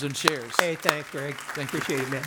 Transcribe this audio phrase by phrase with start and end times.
[0.00, 0.52] and shares.
[0.60, 1.34] Hey, thanks, Greg.
[1.34, 1.80] Thank you.
[1.80, 2.22] Appreciate it, man.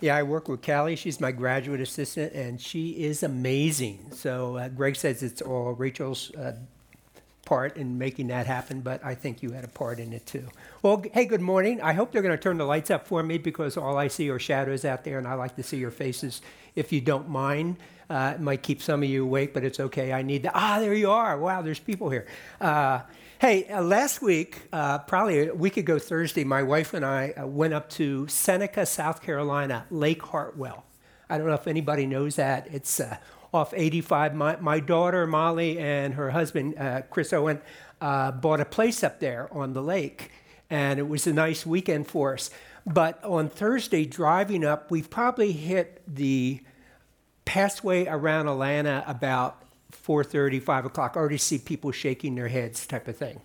[0.00, 0.94] Yeah, I work with Callie.
[0.94, 4.12] She's my graduate assistant, and she is amazing.
[4.12, 6.52] So uh, Greg says it's all Rachel's uh,
[7.44, 10.48] part in making that happen, but I think you had a part in it too.
[10.82, 11.80] Well, hey, good morning.
[11.80, 14.30] I hope they're going to turn the lights up for me because all I see
[14.30, 16.40] are shadows out there, and I like to see your faces.
[16.74, 17.76] If you don't mind,
[18.10, 20.12] uh, it might keep some of you awake, but it's okay.
[20.12, 20.52] I need that.
[20.54, 21.38] Ah, there you are.
[21.38, 22.26] Wow, there's people here.
[22.60, 23.00] Uh,
[23.40, 27.46] Hey, uh, last week, uh, probably a week ago Thursday, my wife and I uh,
[27.46, 30.84] went up to Seneca, South Carolina, Lake Hartwell.
[31.28, 32.68] I don't know if anybody knows that.
[32.72, 33.18] It's uh,
[33.54, 34.34] off 85.
[34.34, 37.60] My, my daughter, Molly, and her husband, uh, Chris Owen,
[38.00, 40.32] uh, bought a place up there on the lake,
[40.68, 42.50] and it was a nice weekend for us.
[42.84, 46.60] But on Thursday, driving up, we probably hit the
[47.44, 51.12] passway around Atlanta about 4.30, 5 o'clock.
[51.16, 53.40] I already see people shaking their heads type of thing.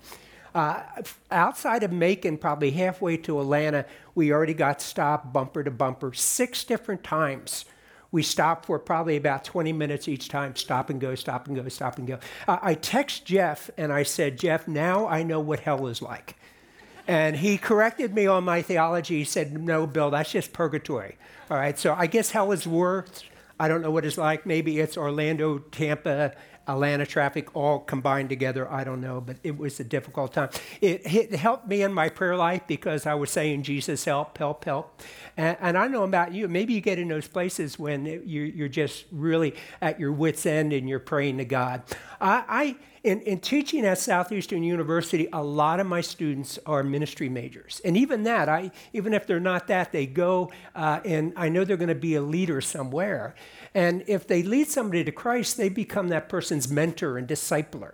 [0.55, 0.81] Uh,
[1.29, 3.85] outside of Macon, probably halfway to Atlanta,
[4.15, 7.65] we already got stopped bumper to bumper six different times.
[8.11, 11.67] We stopped for probably about 20 minutes each time, stop and go, stop and go,
[11.69, 12.19] stop and go.
[12.47, 16.35] Uh, I text Jeff and I said, Jeff, now I know what hell is like.
[17.07, 19.19] And he corrected me on my theology.
[19.19, 21.17] He said, No, Bill, that's just purgatory.
[21.49, 23.23] All right, so I guess hell is worse.
[23.59, 24.45] I don't know what it's like.
[24.45, 26.33] Maybe it's Orlando, Tampa,
[26.69, 28.71] Atlanta traffic all combined together.
[28.71, 30.49] I don't know, but it was a difficult time.
[30.81, 34.63] It, it helped me in my prayer life because I was saying, Jesus, help, help,
[34.65, 35.01] help.
[35.35, 36.47] And, and I know about you.
[36.47, 40.71] Maybe you get in those places when you, you're just really at your wits' end
[40.71, 41.81] and you're praying to God.
[42.21, 47.29] I, I in, in teaching at Southeastern University, a lot of my students are ministry
[47.29, 47.81] majors.
[47.85, 51.63] And even that, I, even if they're not that, they go uh, and I know
[51.63, 53.35] they're going to be a leader somewhere.
[53.73, 57.93] And if they lead somebody to Christ, they become that person's mentor and discipler.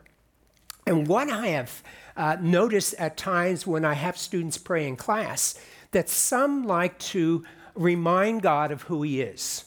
[0.88, 1.84] And what I have
[2.16, 5.60] uh, noticed at times when I have students pray in class,
[5.92, 7.44] that some like to
[7.76, 9.66] remind God of who He is.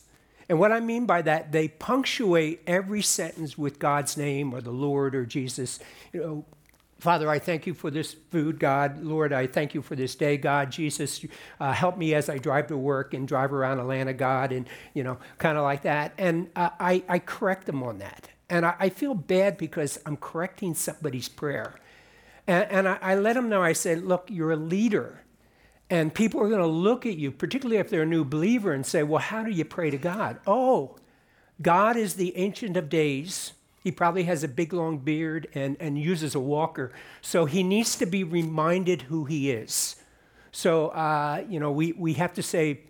[0.49, 4.71] And what I mean by that, they punctuate every sentence with God's name or the
[4.71, 5.78] Lord or Jesus.
[6.12, 6.45] You know,
[7.00, 9.05] Father, I thank you for this food, God.
[9.05, 10.72] Lord, I thank you for this day, God.
[10.72, 11.25] Jesus,
[11.61, 15.05] uh, help me as I drive to work and drive around Atlanta, God, and, you
[15.05, 16.12] know, kind of like that.
[16.19, 18.28] And uh, I, I correct them on that.
[18.51, 21.75] And I, I, feel bad because I'm correcting somebody's prayer.
[22.49, 25.21] And, and I, I let them know, I said, look, you're a leader.
[25.91, 28.84] And people are going to look at you, particularly if they're a new believer, and
[28.84, 30.38] say, Well, how do you pray to God?
[30.47, 30.97] Oh,
[31.62, 33.53] God is the Ancient of Days.
[33.82, 36.93] He probably has a big long beard and, and uses a walker.
[37.22, 39.97] So he needs to be reminded who he is.
[40.53, 42.81] So, uh, you know, we, we have to say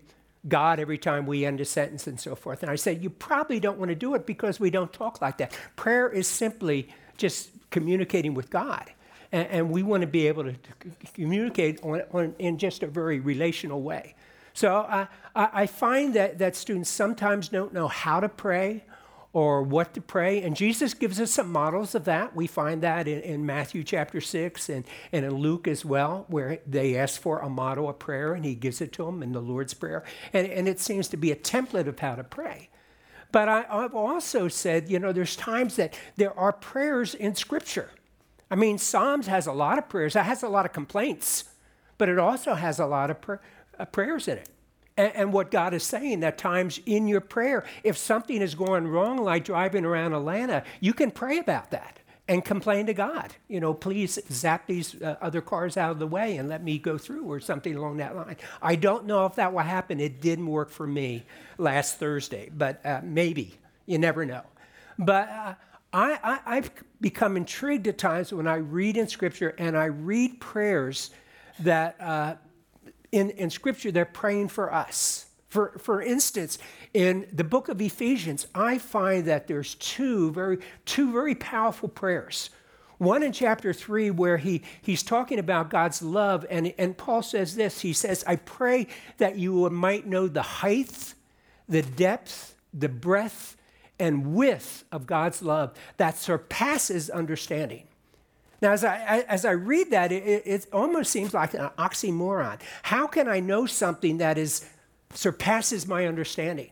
[0.49, 2.63] God every time we end a sentence and so forth.
[2.63, 5.39] And I said, You probably don't want to do it because we don't talk like
[5.39, 5.57] that.
[5.77, 8.91] Prayer is simply just communicating with God
[9.33, 12.87] and, and we want to be able to, to communicate on, on, in just a
[12.87, 14.15] very relational way.
[14.55, 15.07] So I,
[15.37, 18.85] I find that, that students sometimes don't know how to pray
[19.33, 20.43] or what to pray.
[20.43, 22.35] And Jesus gives us some models of that.
[22.35, 26.59] We find that in, in, Matthew chapter 6 and, and in Luke as well, where
[26.67, 29.41] they ask for a model of prayer and he gives it to them in the
[29.41, 30.03] Lord's Prayer.
[30.33, 32.71] And, and it seems to be a template of how to pray.
[33.31, 37.91] But I, I've also said, you know, there's times that there are prayers in Scripture
[38.51, 41.45] I mean, Psalms has a lot of prayers, it has a lot of complaints,
[41.99, 43.39] but it also has a lot of
[43.79, 44.49] uh, prayers in it.
[44.97, 48.89] And, and, what God is saying that times in your prayer, if something is going
[48.89, 53.35] wrong, like driving around Atlanta, you can pray about that and complain to God.
[53.47, 56.79] You know, please zap these uh, other cars out of the way and let me
[56.79, 58.37] go through or something along that line.
[58.61, 60.01] I don't know if that will happen.
[60.01, 61.25] It didn't work for me
[61.59, 63.55] last Thursday, but uh, maybe.
[63.87, 64.43] You never know.
[64.99, 65.55] But uh,
[65.93, 70.41] I, I, have become intrigued at times when I read in Scripture and I read
[70.41, 71.11] prayers
[71.61, 72.35] that uh,
[73.11, 75.27] in, in Scripture they're praying for us.
[75.49, 76.59] For, for instance,
[76.93, 82.51] in the book of Ephesians, I find that there's two very, two very powerful prayers.
[82.99, 87.55] One in chapter 3, where he, he's talking about God's love, and, and Paul says
[87.55, 88.89] this He says, I pray
[89.19, 91.15] that you might know the height,
[91.69, 93.57] the depth, the breadth,
[93.99, 97.89] and width of God's love that surpasses understanding.
[98.61, 102.61] Now, as I, as I read that, it, it almost seems like an oxymoron.
[102.83, 104.69] How can I know something that is,
[105.15, 106.71] surpasses my understanding?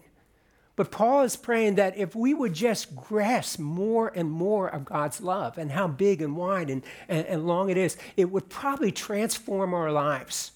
[0.75, 5.23] But Paul is praying that if we would just grasp more and more of God's
[5.23, 8.93] love and how big and wide and, and, and long it is, it would probably
[8.93, 10.53] transform our lives.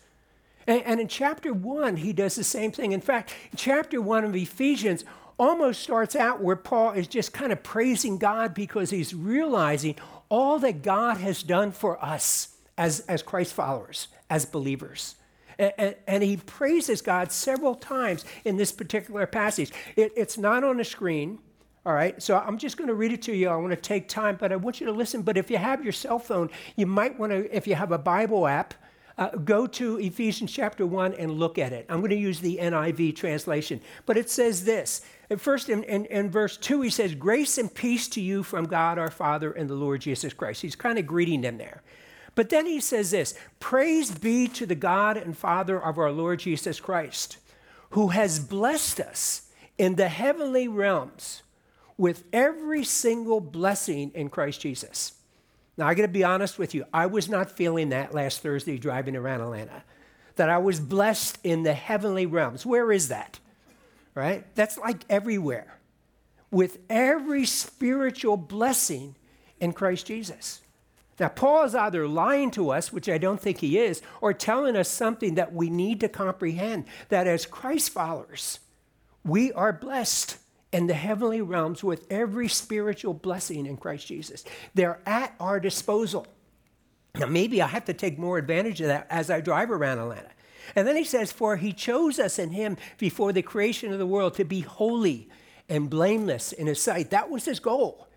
[0.67, 2.93] And, and in chapter one, he does the same thing.
[2.93, 5.05] In fact, chapter one of Ephesians,
[5.41, 9.97] almost starts out where Paul is just kind of praising God because he's realizing
[10.29, 15.17] all that God has done for us as, as Christ followers, as believers.
[15.59, 19.73] And, and, he praises God several times in this particular passage.
[19.95, 21.39] It, it's not on the screen,
[21.85, 22.23] all right?
[22.23, 23.49] So I'm just going to read it to you.
[23.49, 25.21] I want to take time, but I want you to listen.
[25.21, 27.99] But if you have your cell phone, you might want to, if you have a
[27.99, 28.73] Bible app,
[29.19, 31.85] uh, go to Ephesians chapter 1 and look at it.
[31.91, 33.83] I'm going to use the NIV translation.
[34.07, 35.03] But it says this.
[35.39, 38.99] First, in, in, in, verse 2, he says, Grace and peace to you from God
[38.99, 40.63] our Father and the Lord Jesus Christ.
[40.63, 41.83] He's kind of greeting them there.
[42.35, 46.41] But then he says this Praise be to the God and Father of our Lord
[46.41, 47.39] Jesus Christ,
[47.91, 49.43] who has blessed us
[49.79, 51.43] in the heavenly realms
[51.97, 55.13] with every single blessing in Christ Jesus.
[55.77, 56.85] Now, I got to be honest with you.
[56.93, 59.83] I was not feeling that last Thursday driving around Atlanta,
[60.37, 62.67] that I was blessed in the heavenly realms.
[62.67, 63.40] Where is that?
[64.21, 64.45] Right?
[64.55, 65.79] That's like everywhere,
[66.51, 69.17] with every spiritual blessing
[69.61, 70.61] in Christ Jesus.
[71.19, 74.77] Now, Paul is either lying to us, which I don't think he is, or telling
[74.77, 78.59] us something that we need to comprehend that as Christ followers,
[79.25, 80.37] we are blessed
[80.71, 84.45] in the heavenly realms with every spiritual blessing in Christ Jesus.
[84.75, 86.27] They're at our disposal.
[87.15, 90.29] Now, maybe I have to take more advantage of that as I drive around Atlanta.
[90.75, 94.07] And then he says, For he chose us in him before the creation of the
[94.07, 95.29] world to be holy
[95.69, 97.11] and blameless in his sight.
[97.11, 98.09] That was his goal.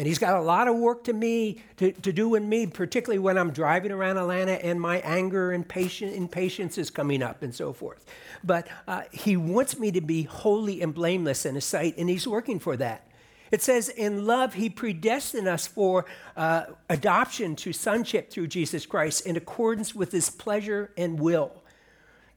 [0.00, 3.18] And he's got a lot of work to me to, to do in me, particularly
[3.18, 7.54] when I'm driving around Atlanta and my anger and patience, impatience is coming up and
[7.54, 8.06] so forth.
[8.42, 12.26] But uh, he wants me to be holy and blameless in his sight, and he's
[12.26, 13.10] working for that.
[13.50, 19.26] It says, in love, he predestined us for uh, adoption to sonship through Jesus Christ
[19.26, 21.59] in accordance with his pleasure and will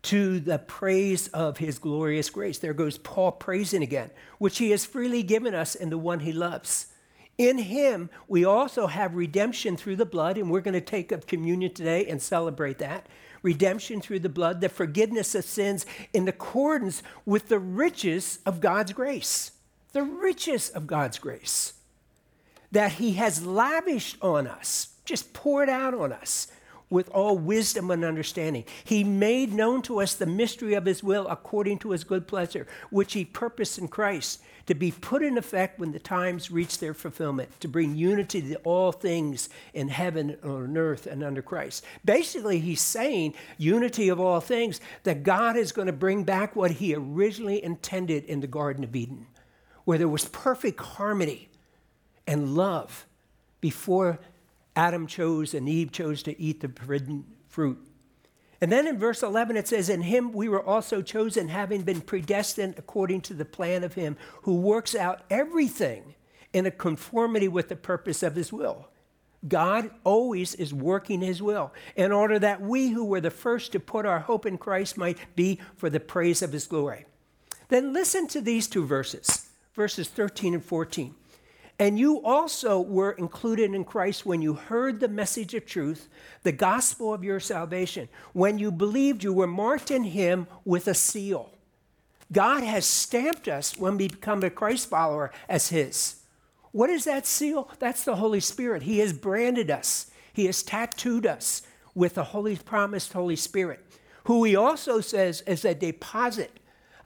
[0.04, 2.60] to the praise of his glorious grace.
[2.60, 6.32] There goes Paul praising again, which he has freely given us in the one he
[6.32, 6.88] loves.
[7.38, 11.26] In him, we also have redemption through the blood, and we're going to take up
[11.26, 13.08] communion today and celebrate that.
[13.42, 18.94] Redemption through the blood, the forgiveness of sins in accordance with the riches of God's
[18.94, 19.52] grace.
[19.94, 21.74] The riches of God's grace
[22.74, 26.48] that he has lavished on us, just poured out on us
[26.94, 28.64] with all wisdom and understanding.
[28.84, 32.68] He made known to us the mystery of his will according to his good pleasure,
[32.92, 36.94] which he purposed in Christ to be put in effect when the times reach their
[36.94, 41.84] fulfillment, to bring unity to all things in heaven and on earth and under Christ.
[42.06, 46.72] Basically, he's saying unity of all things, that God is going to bring back what
[46.72, 49.26] he originally intended in the Garden of Eden,
[49.84, 51.50] where there was perfect harmony
[52.28, 53.08] and love
[53.60, 54.20] before
[54.76, 57.78] Adam chose and Eve chose to eat the forbidden fruit.
[58.60, 62.02] And then in verse 11 it says, In him we were also chosen, having been
[62.02, 66.16] predestined according to the plan of him who works out everything
[66.54, 68.88] in a conformity with the purpose of his will.
[69.46, 73.80] God always is working his will in order that we who were the first to
[73.80, 77.06] put our hope in Christ might be for the praise of his glory.
[77.68, 81.16] Then listen to these two verses, verses 13 and 14.
[81.80, 86.08] And you also were included in Christ when you heard the message of truth,
[86.44, 88.10] the gospel of your salvation.
[88.34, 91.52] When you believed, you were marked in Him with a seal.
[92.32, 96.18] God has stamped us when we become a Christ follower as His.
[96.72, 97.70] What is that seal?
[97.80, 98.84] That's the Holy Spirit.
[98.84, 101.64] He has branded us, He has tattooed us
[101.96, 103.80] with the Holy promised Holy Spirit,
[104.26, 106.60] who He also says is a deposit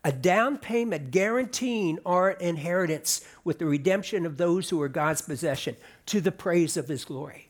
[0.04, 5.76] a down payment guaranteeing our inheritance with the redemption of those who are God's possession
[6.08, 7.50] to the praise of his glory.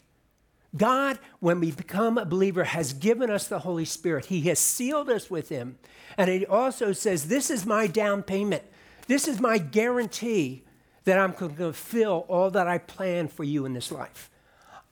[0.75, 4.25] God, when we become a believer, has given us the Holy Spirit.
[4.25, 5.77] He has sealed us with him.
[6.17, 8.63] And he also says, This is my down payment.
[9.07, 10.63] This is my guarantee
[11.05, 14.29] that I'm going to fulfill all that I plan for you in this life.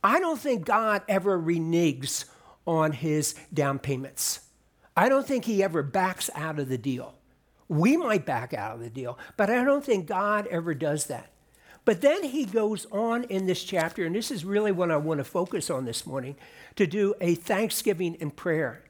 [0.03, 2.25] I don't think God ever reneges
[2.65, 4.39] on his down payments.
[4.95, 7.14] I don't think he ever backs out of the deal.
[7.67, 11.31] We might back out of the deal, but I don't think God ever does that.
[11.83, 15.19] But then he goes on in this chapter, and this is really what I want
[15.19, 16.35] to focus on this morning,
[16.75, 18.83] to do a thanksgiving and prayer.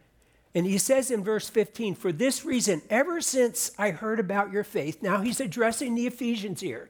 [0.54, 4.64] And he says in verse 15, For this reason, ever since I heard about your
[4.64, 6.90] faith, now he's addressing the Ephesians here.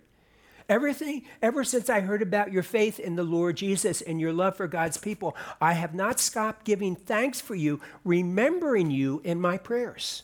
[0.70, 4.56] Everything, ever since I heard about your faith in the Lord Jesus and your love
[4.56, 9.58] for God's people, I have not stopped giving thanks for you, remembering you in my
[9.58, 10.24] prayers.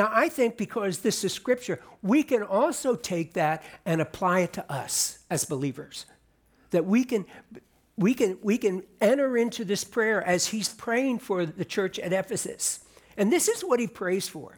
[0.00, 4.54] Now, I think because this is scripture, we can also take that and apply it
[4.54, 6.06] to us as believers.
[6.70, 7.26] That we can,
[7.98, 12.14] we can, we can enter into this prayer as he's praying for the church at
[12.14, 12.80] Ephesus.
[13.18, 14.56] And this is what he prays for.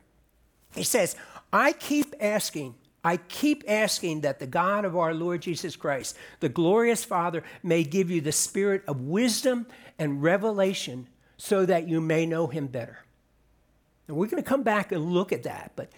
[0.76, 1.16] He says,
[1.52, 6.50] I keep asking, I keep asking that the God of our Lord Jesus Christ, the
[6.50, 9.66] glorious Father, may give you the spirit of wisdom
[9.98, 13.00] and revelation so that you may know him better.
[14.12, 15.88] And we're going to come back and look at that, but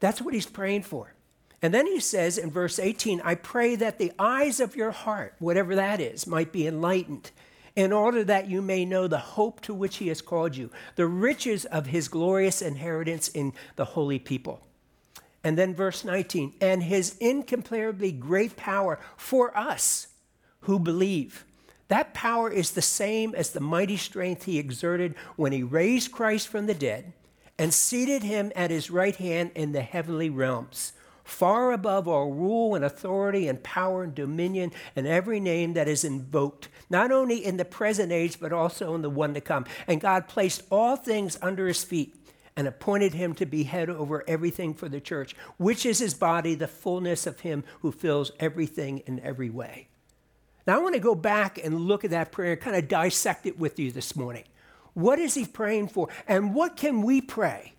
[0.00, 1.12] that's what he's praying for.
[1.60, 5.34] And then he says in verse 18, I pray that the eyes of your heart,
[5.38, 7.32] whatever that is, might be enlightened,
[7.74, 11.06] in order that you may know the hope to which he has called you, the
[11.06, 14.62] riches of his glorious inheritance in the holy people.
[15.44, 20.06] And then verse 19, and his incomparably great power for us
[20.60, 21.44] who believe.
[21.88, 26.48] That power is the same as the mighty strength he exerted when he raised Christ
[26.48, 27.12] from the dead
[27.58, 30.92] and seated him at his right hand in the heavenly realms
[31.26, 36.04] far above all rule and authority and power and dominion and every name that is
[36.04, 39.66] invoked, not only in the present age, but also in the one to come.
[39.86, 42.14] And God placed all things under his feet
[42.56, 46.54] and appointed him to be head over everything for the church, which is his body,
[46.54, 49.88] the fullness of him who fills everything in every way.
[50.66, 53.58] Now, I want to go back and look at that prayer kind of dissect it
[53.58, 54.44] with you this morning.
[54.96, 56.08] What is he praying for?
[56.26, 57.74] And what can we pray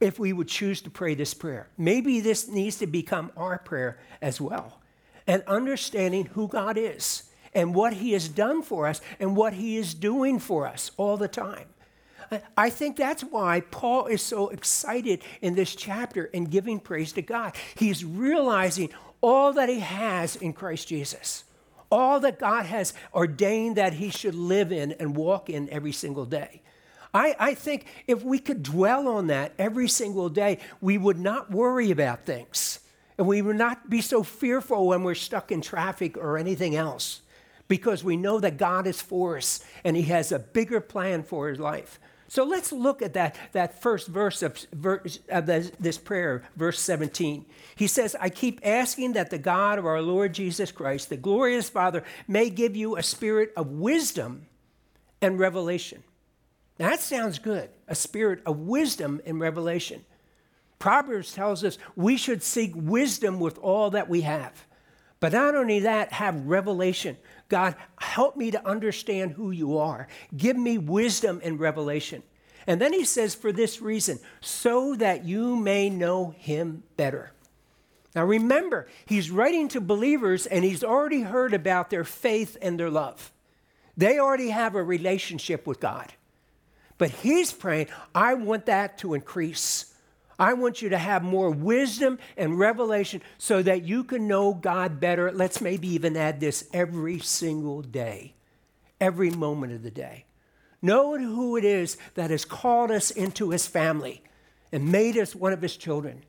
[0.00, 1.68] if we would choose to pray this prayer.
[1.76, 4.80] Maybe this needs to become our prayer as well.
[5.26, 9.76] And understanding who God is and what He has done for us and what He
[9.76, 11.66] is doing for us all the time.
[12.56, 17.22] I think that's why Paul is so excited in this chapter and giving praise to
[17.22, 17.54] God.
[17.74, 21.44] He's realizing all that he has in Christ Jesus,
[21.90, 26.24] all that God has ordained that he should live in and walk in every single
[26.24, 26.62] day.
[27.12, 31.50] I, I think if we could dwell on that every single day, we would not
[31.50, 32.80] worry about things.
[33.18, 37.20] And we would not be so fearful when we're stuck in traffic or anything else
[37.68, 41.48] because we know that God is for us and He has a bigger plan for
[41.48, 42.00] His life.
[42.30, 47.44] So let's look at that, that first verse of, verse of this, prayer, verse 17.
[47.74, 51.68] He says, I keep asking that the God of our Lord Jesus Christ, the glorious
[51.68, 54.46] Father, may give you a spirit of wisdom
[55.20, 56.04] and revelation
[56.80, 60.02] now, that sounds good a spirit of wisdom and revelation.
[60.78, 64.64] Proverbs tells us we should seek wisdom with all that we have.
[65.20, 67.18] But not only that, have revelation.
[67.48, 70.08] God, help me to understand who you are.
[70.34, 72.22] Give me wisdom and revelation.
[72.66, 77.32] And then he says, for this reason, so that you may know him better.
[78.14, 82.90] Now remember, he's writing to believers and he's already heard about their faith and their
[82.90, 83.32] love.
[83.96, 86.12] They already have a relationship with God.
[86.98, 89.89] But he's praying, I want that to increase.
[90.40, 94.98] I want you to have more wisdom and revelation so that you can know God
[94.98, 95.30] better.
[95.30, 98.32] Let's maybe even add this every single day,
[98.98, 100.24] every moment of the day.
[100.80, 104.22] Knowing who it is that has called us into his family
[104.72, 106.24] and made us one of his children.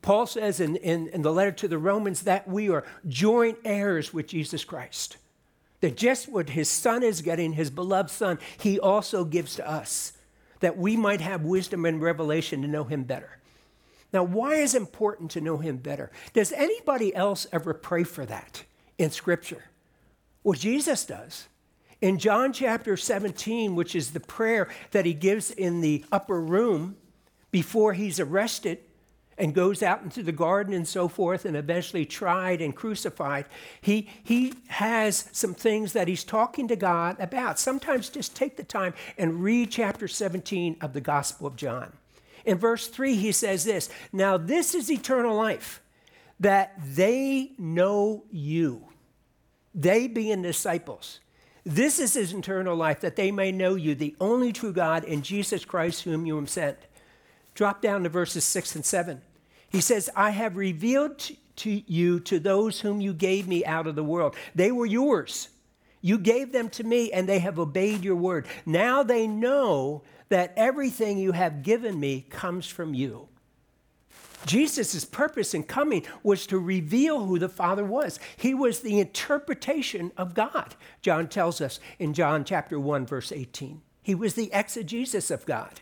[0.00, 4.14] Paul says in, in, in the letter to the Romans that we are joint heirs
[4.14, 5.18] with Jesus Christ.
[5.82, 10.14] That just what his son is getting, his beloved son, he also gives to us,
[10.62, 13.38] that we might have wisdom and revelation to know him better.
[14.12, 16.10] Now, why is it important to know him better?
[16.32, 18.64] Does anybody else ever pray for that
[18.98, 19.64] in Scripture?
[20.44, 21.48] Well, Jesus does.
[22.00, 26.96] In John chapter 17, which is the prayer that he gives in the upper room
[27.50, 28.78] before he's arrested,
[29.42, 33.44] and goes out into the garden and so forth and eventually tried and crucified,
[33.80, 37.58] he, he has some things that he's talking to God about.
[37.58, 41.92] Sometimes just take the time and read chapter 17 of the Gospel of John.
[42.44, 45.82] In verse 3, he says this Now this is eternal life,
[46.38, 48.84] that they know you,
[49.74, 51.18] they being disciples.
[51.64, 55.24] This is his eternal life, that they may know you, the only true God, and
[55.24, 56.78] Jesus Christ, whom you have sent.
[57.54, 59.20] Drop down to verses 6 and 7.
[59.72, 61.18] He says, I have revealed
[61.56, 64.36] to you to those whom you gave me out of the world.
[64.54, 65.48] They were yours.
[66.02, 68.46] You gave them to me, and they have obeyed your word.
[68.66, 73.28] Now they know that everything you have given me comes from you.
[74.44, 78.18] Jesus' purpose in coming was to reveal who the Father was.
[78.36, 83.80] He was the interpretation of God, John tells us in John chapter 1, verse 18.
[84.02, 85.80] He was the exegesis of God.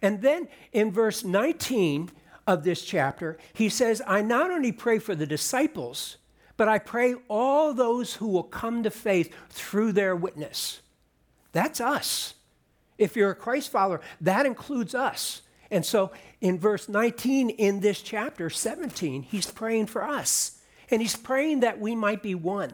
[0.00, 2.10] And then in verse 19
[2.46, 6.16] of this chapter, he says, I not only pray for the disciples,
[6.56, 10.80] but I pray all those who will come to faith through their witness.
[11.52, 12.34] That's us.
[12.98, 15.42] If you're a Christ follower, that includes us.
[15.70, 20.58] And so in verse 19 in this chapter 17, he's praying for us.
[20.90, 22.72] And he's praying that we might be one.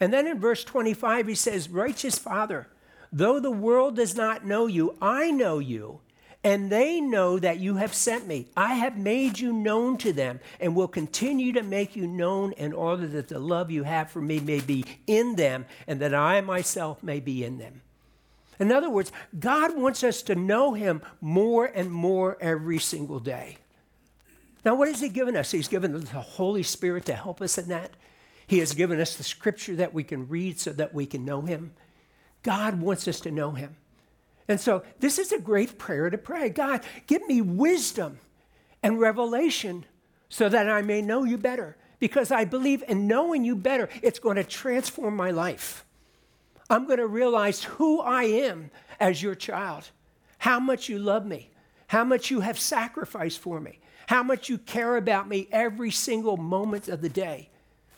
[0.00, 2.68] And then in verse 25, he says, Righteous Father,
[3.12, 6.00] though the world does not know you, I know you
[6.44, 8.46] and they know that you have sent me.
[8.56, 12.72] I have made you known to them and will continue to make you known in
[12.72, 16.40] order that the love you have for me may be in them and that I
[16.40, 17.82] myself may be in them.
[18.60, 23.58] In other words, God wants us to know Him more and more every single day.
[24.64, 25.50] Now, what has He given us?
[25.50, 27.90] He's given us the Holy Spirit to help us in that.
[28.46, 31.42] He has given us the scripture that we can read so that we can know
[31.42, 31.72] Him.
[32.42, 33.76] God wants us to know Him.
[34.48, 36.48] And so this is a great prayer to pray.
[36.48, 38.18] God, give me wisdom
[38.82, 39.84] and revelation
[40.28, 41.76] so that I may know you better.
[41.98, 45.84] Because I believe in knowing you better, it's going to transform my life.
[46.70, 49.90] I'm going to realize who I am as your child,
[50.38, 51.50] how much you love me,
[51.88, 56.36] how much you have sacrificed for me, how much you care about me every single
[56.36, 57.50] moment of the day.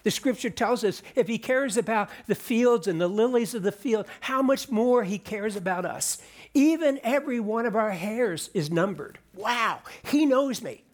[0.02, 3.72] The scripture tells us if he cares about the fields and the lilies of the
[3.72, 6.18] field, how much more he cares about us.
[6.54, 9.18] Even every one of our hairs is numbered.
[9.34, 10.84] Wow, he knows me.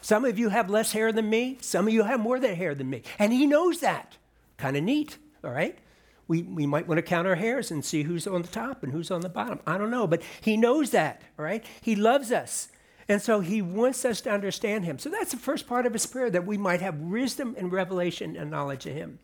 [0.00, 2.74] Some of you have less hair than me, some of you have more than hair
[2.74, 4.16] than me, and he knows that.
[4.58, 5.78] Kind of neat, all right?
[6.28, 8.92] We, we might want to count our hairs and see who's on the top and
[8.92, 9.60] who's on the bottom.
[9.66, 11.64] I don't know, but he knows that, all right?
[11.80, 12.68] He loves us.
[13.08, 14.98] And so he wants us to understand him.
[14.98, 18.36] So that's the first part of his prayer, that we might have wisdom and revelation
[18.36, 19.18] and knowledge of him.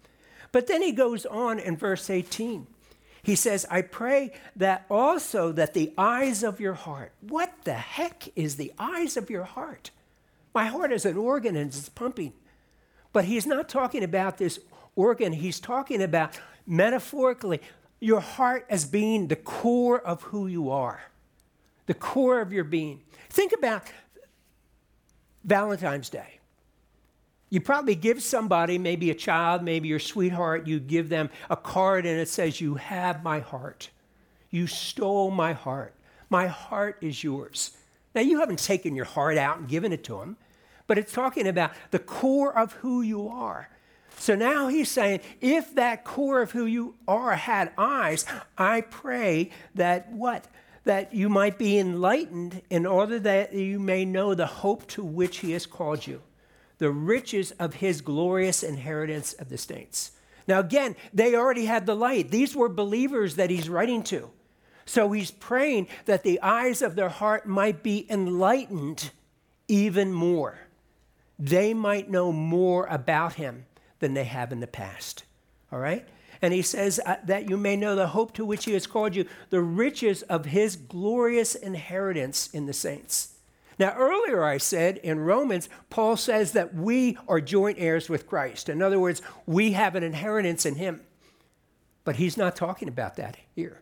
[0.53, 2.67] But then he goes on in verse 18.
[3.23, 8.29] He says, I pray that also that the eyes of your heart, what the heck
[8.35, 9.91] is the eyes of your heart?
[10.55, 12.33] My heart is an organ and it's pumping.
[13.13, 14.59] But he's not talking about this
[14.97, 17.61] organ, he's talking about metaphorically
[18.01, 21.01] your heart as being the core of who you are,
[21.91, 23.01] the core of your being.
[23.31, 23.83] Think about
[25.43, 26.39] Valentine's Day.
[27.49, 32.07] You probably give somebody, maybe a child, maybe your sweetheart, you give them a card
[32.07, 33.91] and it says, You have my heart.
[34.51, 35.93] You stole my heart.
[36.29, 37.73] My heart is yours.
[38.15, 40.37] Now, you haven't taken your heart out and given it to them,
[40.87, 43.69] but it's talking about the core of who you are.
[44.17, 49.51] So now he's saying, if that core of who you are had eyes, I pray
[49.75, 50.47] that what?
[50.85, 55.39] That you might be enlightened in order that you may know the hope to which
[55.39, 56.23] he has called you
[56.81, 60.13] the riches of his glorious inheritance of the saints.
[60.49, 62.31] Now, again, they already had the light.
[62.31, 64.31] These were believers that he's writing to.
[64.87, 69.11] So he's praying that the eyes of their heart might be enlightened
[69.69, 70.59] even more.
[71.39, 73.67] They might know more about him
[74.01, 75.25] than they have in the past.
[75.71, 76.09] All right?
[76.43, 79.15] And he says uh, that you may know the hope to which he has called
[79.15, 83.35] you, the riches of his glorious inheritance in the saints.
[83.79, 88.69] Now, earlier I said in Romans, Paul says that we are joint heirs with Christ.
[88.69, 91.01] In other words, we have an inheritance in him.
[92.05, 93.81] But he's not talking about that here.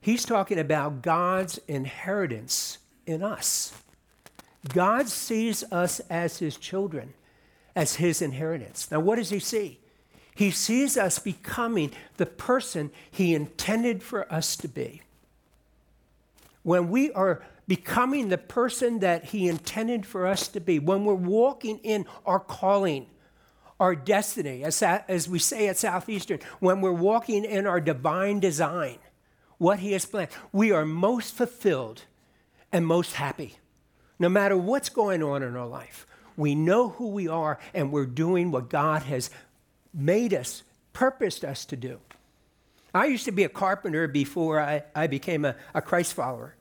[0.00, 3.72] He's talking about God's inheritance in us.
[4.72, 7.14] God sees us as his children,
[7.74, 8.90] as his inheritance.
[8.90, 9.80] Now, what does he see?
[10.34, 15.02] He sees us becoming the person he intended for us to be.
[16.62, 21.14] When we are becoming the person that He intended for us to be, when we're
[21.14, 23.06] walking in our calling,
[23.80, 28.98] our destiny, as, as we say at Southeastern, when we're walking in our divine design,
[29.58, 32.02] what He has planned, we are most fulfilled
[32.72, 33.58] and most happy.
[34.18, 38.06] No matter what's going on in our life, we know who we are and we're
[38.06, 39.30] doing what God has
[39.94, 42.00] made us, purposed us to do.
[42.94, 46.54] I used to be a carpenter before I, I became a, a Christ follower.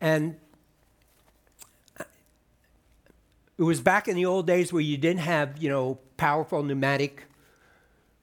[0.00, 0.36] And
[1.98, 7.24] it was back in the old days where you didn't have, you know, powerful pneumatic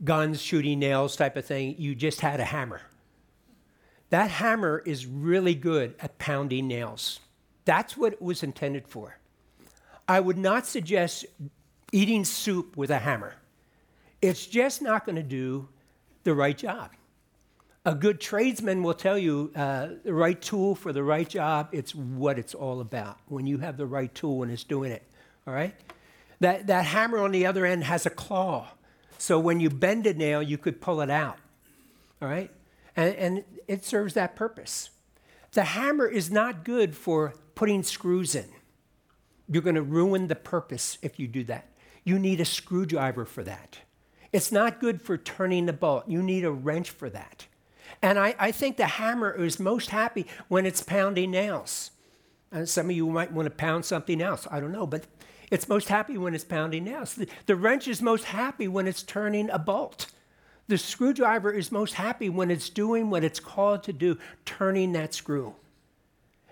[0.03, 1.75] guns shooting nails type of thing.
[1.77, 2.81] You just had a hammer.
[4.09, 7.19] That hammer is really good at pounding nails.
[7.65, 9.17] That's what it was intended for.
[10.07, 11.25] I would not suggest
[11.91, 13.35] eating soup with a hammer.
[14.21, 15.67] It's just not going to do
[16.23, 16.91] the right job.
[17.85, 21.95] A good tradesman will tell you uh, the right tool for the right job, it's
[21.95, 23.17] what it's all about.
[23.27, 25.03] When you have the right tool and it's doing it,
[25.47, 25.73] all right?
[26.41, 28.67] That, that hammer on the other end has a claw.
[29.17, 31.37] So when you bend a nail, you could pull it out,
[32.21, 32.51] all right?
[32.95, 34.89] And, and it serves that purpose.
[35.51, 38.49] The hammer is not good for putting screws in.
[39.49, 41.69] You're going to ruin the purpose if you do that.
[42.03, 43.79] You need a screwdriver for that.
[44.37, 46.07] It's not good for turning the bolt.
[46.07, 47.47] You need a wrench for that.
[48.03, 51.89] And I, I think the hammer is most happy when it's pounding nails.
[52.51, 54.45] And some of you might want to pound something else.
[54.51, 55.05] I don't know, but
[55.49, 57.15] it's most happy when it's pounding nails.
[57.15, 60.05] The, the wrench is most happy when it's turning a bolt.
[60.67, 65.15] The screwdriver is most happy when it's doing what it's called to do, turning that
[65.15, 65.55] screw.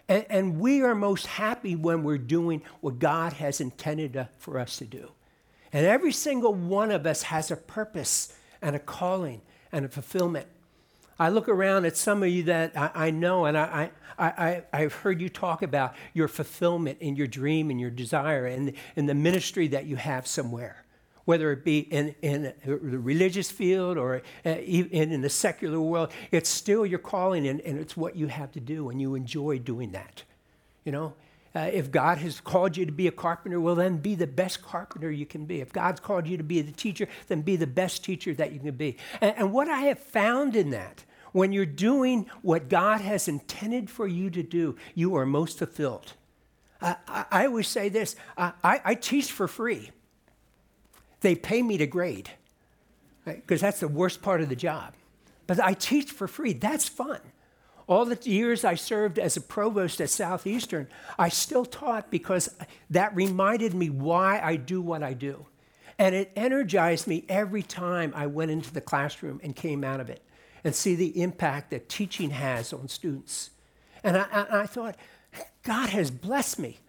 [0.10, 4.58] And, and we are most happy when we're doing what God has intended uh, for
[4.58, 5.12] us to do.
[5.76, 9.42] And every single one of us has a purpose and a calling
[9.74, 10.48] and a fulfillment.
[11.20, 14.80] I look around at some of you that I, I know, and I, I, I,
[14.80, 19.10] have heard you talk about your fulfillment in your dream and your desire and, and
[19.10, 20.86] the ministry that you have somewhere,
[21.26, 26.10] whether it be in, in the religious field or uh, in, in the secular world.
[26.32, 29.60] It's still your calling, and, and it's what you have to do, and you enjoy
[29.60, 30.24] doing that.
[30.86, 31.16] You know,
[31.56, 34.62] uh, if God has called you to be a carpenter, well, then be the best
[34.62, 35.62] carpenter you can be.
[35.62, 38.60] If God's called you to be the teacher, then be the best teacher that you
[38.60, 38.98] can be.
[39.22, 43.90] And, and what I have found in that, when you're doing what God has intended
[43.90, 46.14] for you to do, you are most fulfilled.
[46.82, 49.92] I, I, I always say this I, I teach for free,
[51.22, 52.32] they pay me to grade,
[53.24, 53.68] because right?
[53.68, 54.94] that's the worst part of the job.
[55.48, 56.54] But I teach for free.
[56.54, 57.20] That's fun.
[57.88, 60.88] All the years I served as a provost at Southeastern,
[61.20, 62.50] I still taught because
[62.90, 65.46] that reminded me why I do what I do.
[66.00, 70.10] And it energized me every time I went into the classroom and came out of
[70.10, 70.22] it
[70.64, 73.52] and see the impact that teaching has on students.
[74.04, 74.98] And I, I, thought,
[75.64, 76.80] God has blessed me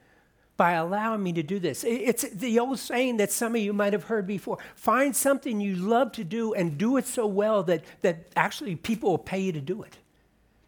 [0.57, 1.85] by allowing me to do this.
[1.85, 5.77] It's the old saying that some of you might have heard before find something you
[5.77, 9.53] love to do and do it so well that, that actually people will pay you
[9.53, 9.99] to do it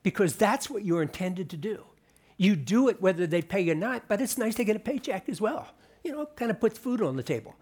[0.03, 1.85] because that's what you're intended to do.
[2.37, 4.81] You do it whether they pay you or not, but it's nice to get a
[4.81, 5.69] paycheck as well.
[6.05, 7.57] You know, kind of puts food on the table,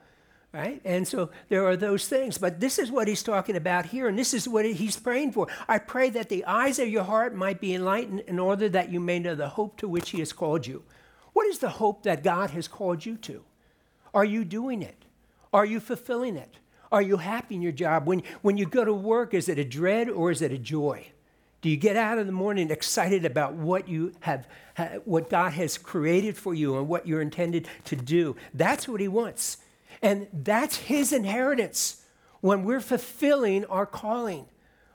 [0.53, 0.81] right?
[0.85, 2.37] And so there are those things.
[2.37, 5.49] But this is what he's talking about here, and this is what he's praying for.
[5.67, 9.01] I pray that the eyes of your heart might be enlightened in order that you
[9.01, 10.85] may know the hope to which he has called you.
[11.33, 13.45] What is the hope that God has called you to?
[14.13, 15.05] Are you doing it?
[15.53, 16.59] Are you fulfilling it?
[16.93, 18.07] Are you happy in your job?
[18.07, 21.09] When, when you go to work, is it a dread or is it a joy?
[21.67, 24.47] Do you get out in the morning excited about what you have,
[25.05, 28.37] what God has created for you and what you're intended to do?
[28.55, 29.57] That's what He wants.
[30.01, 32.05] And that's His inheritance
[32.41, 34.47] when we're fulfilling our calling,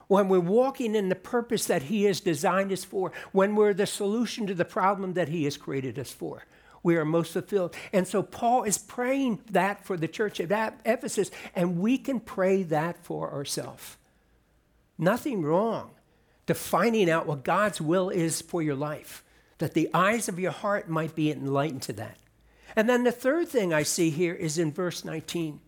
[0.07, 3.85] when we're walking in the purpose that He has designed us for, when we're the
[3.85, 6.45] solution to the problem that He has created us for.
[6.83, 7.75] We are most fulfilled.
[7.91, 12.63] And so Paul is praying that for the church at Ephesus, and we can pray
[12.63, 13.97] that for ourselves.
[14.97, 15.91] Nothing wrong
[16.51, 19.23] to finding out what God's will is for your life,
[19.59, 22.17] that the eyes of your heart might be enlightened to that.
[22.75, 25.61] And then the third thing I see here is in verse 19.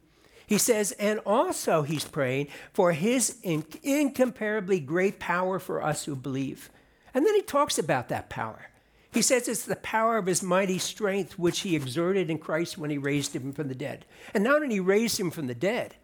[0.46, 6.70] He says, and also he's praying for his incomparably great power for us who believe.
[7.14, 8.68] And then he talks about that power.
[9.14, 12.90] He says it's the power of his mighty strength which he exerted in Christ when
[12.90, 14.04] he raised him from the dead.
[14.34, 15.96] And not only raised him from the dead,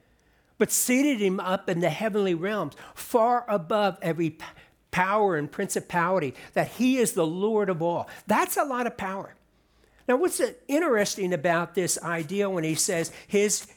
[0.57, 4.37] but seated him up in the heavenly realms, far above every
[4.91, 8.09] power and principality, that he is the Lord of all.
[8.27, 9.35] That's a lot of power.
[10.07, 13.67] Now, what's interesting about this idea when he says his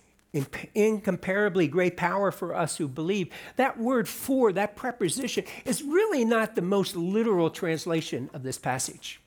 [0.74, 3.28] incomparably great power for us who believe?
[3.56, 9.20] That word for, that preposition, is really not the most literal translation of this passage.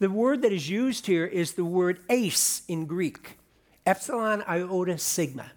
[0.00, 3.38] The word that is used here is the word eis in Greek,
[3.86, 5.52] epsilon iota sigma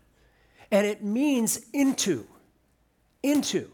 [0.72, 2.26] and it means into.
[3.22, 3.70] Into.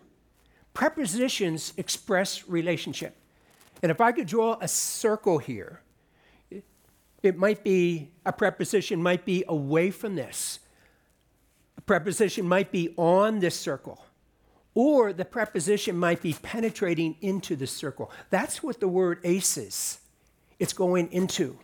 [0.78, 3.16] Prepositions express relationship.
[3.82, 5.82] And if I could draw a circle here,
[7.24, 10.60] it might be a preposition might be away from this.
[11.80, 14.06] A preposition might be on this circle.
[14.76, 18.12] Or the preposition might be penetrating into the circle.
[18.30, 19.98] That's what the word is.
[20.60, 21.58] It's going into.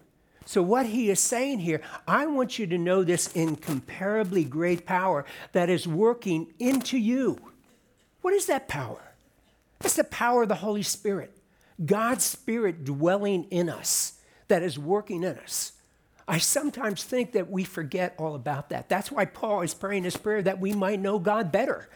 [0.46, 5.24] So, what he is saying here, I want you to know this incomparably great power
[5.52, 7.53] that is working into you.
[8.24, 9.14] What is that power?
[9.84, 11.38] It's the power of the Holy Spirit,
[11.86, 14.14] God's Spirit dwelling in us,
[14.48, 15.74] that is working in us.
[16.26, 18.88] I sometimes think that we forget all about that.
[18.88, 21.90] That's why Paul is praying this prayer that we might know God better,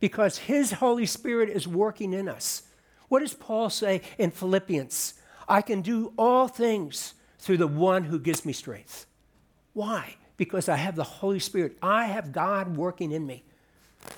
[0.00, 2.62] because his Holy Spirit is working in us.
[3.08, 5.14] What does Paul say in Philippians?
[5.48, 9.06] I can do all things through the one who gives me strength.
[9.72, 10.16] Why?
[10.36, 11.78] Because I have the Holy Spirit.
[11.80, 13.44] I have God working in me.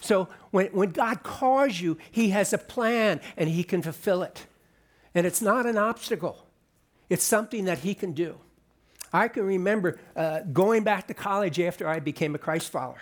[0.00, 4.46] So when, when God calls you, He has a plan and He can fulfill it.
[5.14, 6.46] And it's not an obstacle,
[7.08, 8.38] it's something that He can do.
[9.12, 13.00] I can remember uh, going back to college after I became a Christ follower.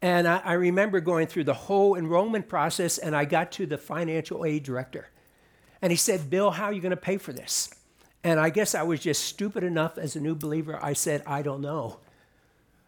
[0.00, 3.78] And I, I remember going through the whole enrollment process, and I got to the
[3.78, 5.08] financial aid director.
[5.80, 7.72] And he said, Bill, how are you going to pay for this?
[8.24, 10.78] And I guess I was just stupid enough as a new believer.
[10.82, 11.98] I said, I don't know.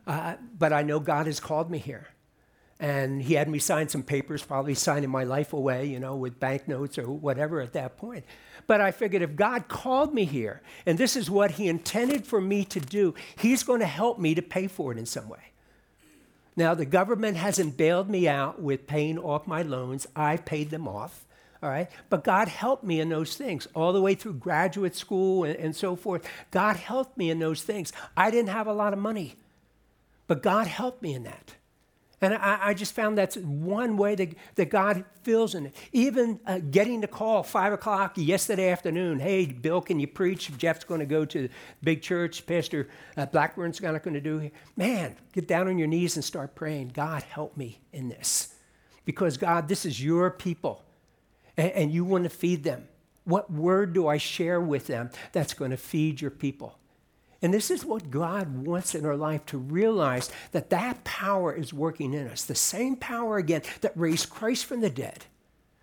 [0.07, 2.09] Uh, but I know God has called me here.
[2.81, 6.41] And he had me sign some papers, probably signing my life away, you know, with
[6.41, 8.25] banknotes or whatever at that point.
[8.67, 12.41] But I figured if God called me here and this is what he intended for
[12.41, 15.53] me to do, he's going to help me to pay for it in some way.
[16.57, 20.07] Now, the government hasn't bailed me out with paying off my loans.
[20.15, 21.25] I paid them off,
[21.63, 21.91] all right?
[22.11, 25.75] But God helped me in those things all the way through graduate school and, and
[25.75, 26.29] so forth.
[26.53, 27.93] God helped me in those things.
[28.17, 29.35] I didn't have a lot of money,
[30.29, 31.55] but God helped me in that.
[32.21, 35.77] And I, I, just found that's one way that, that God fills in it.
[35.93, 40.57] Even uh, getting the call, 5 o'clock yesterday afternoon, hey, Bill, can you preach?
[40.57, 41.51] Jeff's going to go to the
[41.83, 42.47] big church.
[42.47, 44.53] Pastor uh, Blackburn's not going to do it.
[44.77, 46.93] Man, get down on your knees and start praying.
[46.95, 48.55] God, help me in this.
[49.05, 50.83] Because, God, this is your people,
[51.57, 52.89] and, and you want to feed them.
[53.25, 56.79] What word do I share with them that's going to feed your people?
[57.45, 61.75] And this is what God wants in our life to realize that that power is
[61.75, 62.43] working in us.
[62.43, 65.27] The same power again that raised Christ from the dead,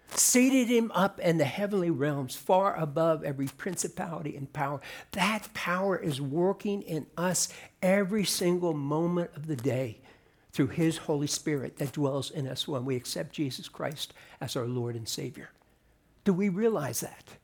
[0.07, 4.81] seated him up in the heavenly realms far above every principality and power.
[5.11, 7.49] That power is working in us
[7.83, 10.01] every single moment of the day
[10.51, 14.65] through his Holy Spirit that dwells in us when we accept Jesus Christ as our
[14.65, 15.51] Lord and Savior.
[16.23, 17.37] Do we realize that?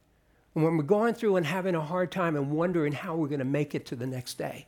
[0.57, 3.37] And when we're going through and having a hard time and wondering how we're going
[3.37, 4.65] to make it to the next day,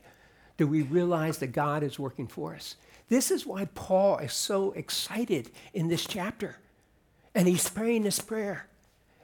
[0.56, 2.76] do we realize that God is working for us?
[3.08, 6.58] This is why Paul is so excited in this chapter.
[7.34, 8.68] And he's praying this prayer.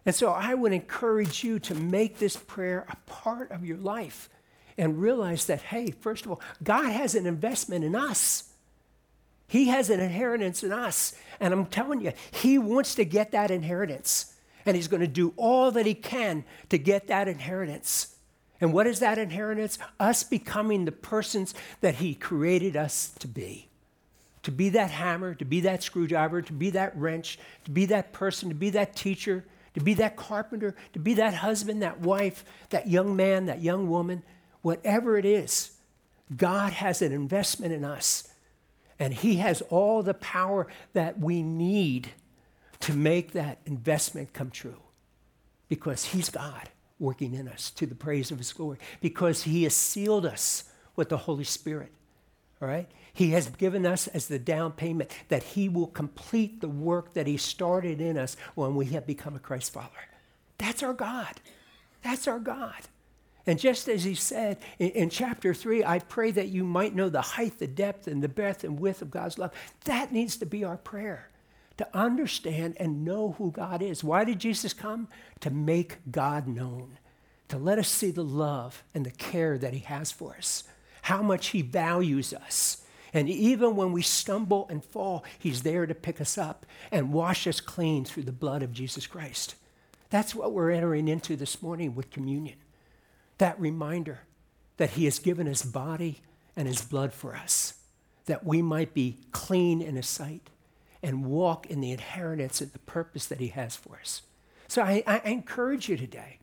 [0.04, 4.28] And so I would encourage you to make this prayer a part of your life
[4.76, 8.50] and realize that, hey, first of all, God has an investment in us.
[9.46, 11.14] He has an inheritance in us.
[11.38, 14.32] And I'm telling you, He wants to get that inheritance
[14.66, 18.16] and he's going to do all that he can to get that inheritance.
[18.60, 19.78] And what is that inheritance?
[20.00, 23.68] Us becoming the persons that he created us to be.
[24.42, 28.12] To be that hammer, to be that screwdriver, to be that wrench, to be that
[28.12, 32.44] person, to be that teacher, to be that carpenter, to be that husband, that wife,
[32.70, 34.22] that young man, that young woman,
[34.62, 35.72] whatever it is,
[36.34, 38.28] God has an investment in us.
[38.98, 42.12] And He has all the power that we need
[42.86, 44.80] to make that investment come true
[45.68, 46.68] because He's God
[47.00, 51.08] working in us to the praise of His glory, because He has sealed us with
[51.08, 51.90] the Holy Spirit.
[52.62, 52.88] All right?
[53.12, 57.26] He has given us as the down payment that He will complete the work that
[57.26, 59.90] He started in us when we have become a Christ follower.
[60.58, 61.40] That's our God.
[62.04, 62.82] That's our God.
[63.48, 67.08] And just as he said in, in, chapter 3, I pray that you might know
[67.08, 69.52] the height, the depth, and the breadth and width of God's love.
[69.84, 71.28] That needs to be our prayer
[71.78, 74.02] to understand and know who God is.
[74.02, 75.08] Why did Jesus come?
[75.40, 76.98] To make God known,
[77.48, 80.64] to let us see the love and the care that He has for us,
[81.02, 82.82] how much He values us.
[83.12, 87.46] And even when we stumble and fall, He's there to pick us up and wash
[87.46, 89.54] us clean through the blood of Jesus Christ.
[90.08, 92.56] That's what we're entering into this morning with communion.
[93.38, 94.20] That reminder
[94.78, 96.20] that He has given His body
[96.56, 97.74] and His blood for us,
[98.26, 100.50] that we might be clean in His sight
[101.06, 104.22] and walk in the inheritance and the purpose that He has for us.
[104.66, 106.40] So I, I encourage you today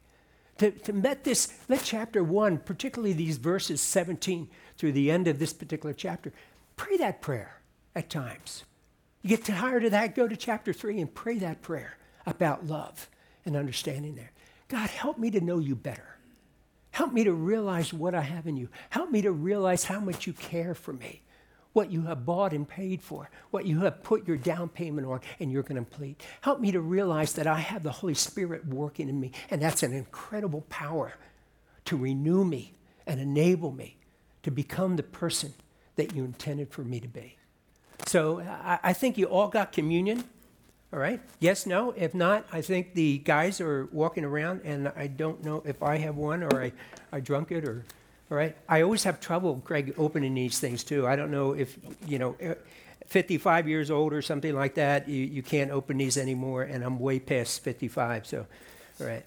[0.58, 4.48] to, to let this, let chapter one, particularly these verses 17
[4.78, 6.32] through the end of this particular chapter,
[6.78, 7.60] pray that prayer
[7.94, 8.64] at times.
[9.22, 13.10] You get tired of that, go to chapter three and pray that prayer about love
[13.46, 14.32] and understanding there.
[14.70, 16.18] God, help me to know you better.
[16.92, 18.70] Help me to realize what I have in you.
[18.92, 21.23] Help me to realize how much you care for me
[21.74, 25.20] what you have bought and paid for, what you have put your down payment on,
[25.40, 26.22] and you're going to complete.
[26.42, 29.84] Help me to realize that I have the Holy Spirit working in me, and that's
[29.84, 31.14] an incredible power
[31.86, 32.74] to renew me
[33.06, 33.98] and enable me
[34.44, 35.54] to become the person
[35.96, 37.38] that you intended for me to be.
[38.06, 40.24] So I, I think you all got communion.
[40.92, 41.20] All right?
[41.40, 41.92] Yes, no?
[41.98, 45.98] If not, I think the guys are walking around, and I don't know if I
[45.98, 46.72] have one or I,
[47.12, 47.84] I drunk it or
[48.34, 48.58] all right?
[48.68, 51.06] I always have trouble, Greg, opening these things too.
[51.06, 52.56] I don't know if, you know, eh,
[53.06, 56.98] 55 years old or something like that, you, you can't open these anymore, and I'm
[56.98, 58.48] way past 55, so,
[59.00, 59.24] all right.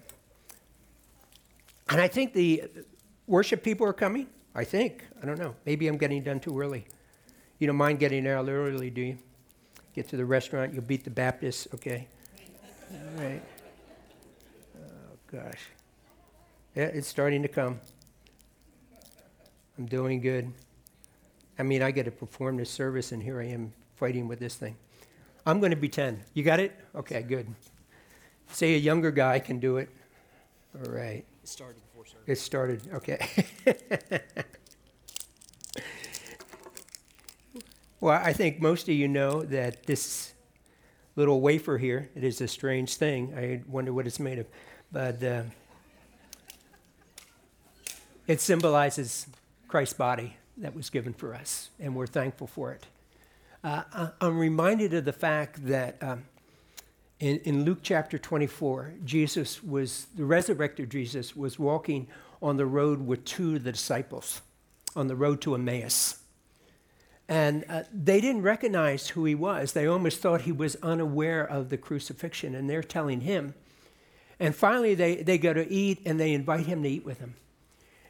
[1.88, 2.64] And I think the
[3.28, 4.26] worship people are coming.
[4.56, 5.04] I think.
[5.22, 5.54] I don't know.
[5.66, 6.84] Maybe I'm getting done too early.
[7.60, 9.18] You don't mind getting there early, do you?
[9.94, 12.08] Get to the restaurant, you'll beat the Baptists, okay?
[12.90, 13.42] All right.
[14.76, 14.82] Oh,
[15.30, 15.68] gosh.
[16.74, 17.78] Yeah, it's starting to come.
[19.78, 20.52] I'm doing good.
[21.58, 24.54] I mean, I get to perform this service, and here I am fighting with this
[24.54, 24.76] thing.
[25.46, 26.22] I'm going to be 10.
[26.34, 26.78] You got it?
[26.94, 27.46] Okay, good.
[28.48, 29.88] Say a younger guy can do it.
[30.74, 31.24] All right.
[31.42, 32.24] It started before service.
[32.26, 33.28] It started, okay.
[37.98, 40.34] Well, I think most of you know that this
[41.16, 43.32] little wafer here, it is a strange thing.
[43.34, 44.46] I wonder what it's made of.
[44.92, 45.42] But uh,
[48.26, 49.26] it symbolizes
[49.68, 52.86] Christ's body that was given for us, and we're thankful for it.
[53.64, 56.24] Uh, I'm reminded of the fact that um,
[57.18, 62.06] in, in Luke chapter 24, Jesus was, the resurrected Jesus was walking
[62.42, 64.42] on the road with two of the disciples
[64.94, 66.20] on the road to Emmaus.
[67.28, 69.72] And uh, they didn't recognize who he was.
[69.72, 73.54] They almost thought he was unaware of the crucifixion, and they're telling him.
[74.38, 77.34] And finally, they, they go to eat, and they invite him to eat with them.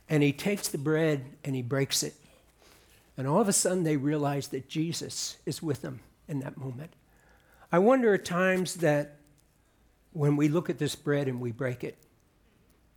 [0.08, 2.14] And he takes the bread and he breaks it.
[3.16, 6.92] And all of a sudden, they realize that Jesus is with them in that moment.
[7.72, 9.16] I wonder at times that
[10.12, 11.96] when we look at this bread and we break it,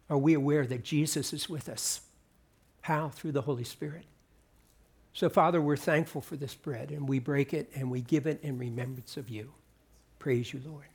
[0.10, 2.02] are we aware that Jesus is with us?
[2.82, 3.10] How?
[3.10, 4.06] Through the Holy Spirit.
[5.13, 8.39] So, Father, we're thankful for this bread, and we break it and we give it
[8.43, 9.52] in remembrance of you.
[10.17, 10.86] Praise you, Lord.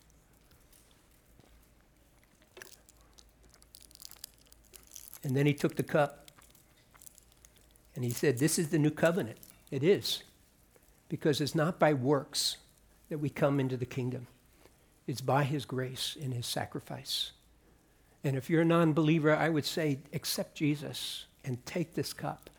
[5.25, 6.31] And then he took the cup
[7.95, 9.39] and he said, This is the new covenant.
[9.71, 10.23] It is.
[11.09, 12.59] Because it's not by works
[13.09, 14.27] that we come into the kingdom,
[15.07, 17.33] it's by his grace and his sacrifice.
[18.23, 22.51] And if you're a non believer, I would say, accept Jesus and take this cup.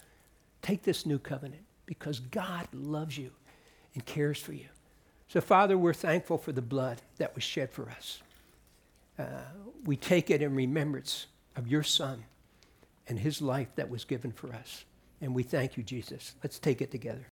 [0.61, 3.31] Take this new covenant because God loves you
[3.93, 4.67] and cares for you.
[5.27, 8.21] So, Father, we're thankful for the blood that was shed for us.
[9.17, 9.23] Uh,
[9.85, 12.23] we take it in remembrance of your Son
[13.07, 14.85] and his life that was given for us.
[15.21, 16.35] And we thank you, Jesus.
[16.43, 17.23] Let's take it together.